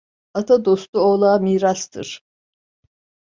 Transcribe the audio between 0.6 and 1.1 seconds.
dostu